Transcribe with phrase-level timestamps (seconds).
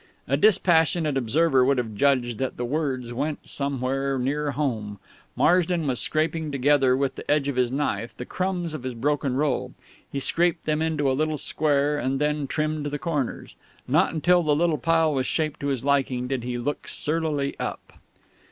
[0.27, 4.97] A dispassionate observer would have judged that the words went somewhere near home.
[5.35, 9.35] Marsden was scraping together with the edge of his knife the crumbs of his broken
[9.35, 9.75] roll.
[10.11, 13.55] He scraped them into a little square, and then trimmed the corners.
[13.87, 17.99] Not until the little pile was shaped to his liking did he look surlily up.